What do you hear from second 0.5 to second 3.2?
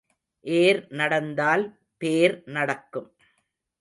ஏர் நடந்தால் பேர் நடக்கும்.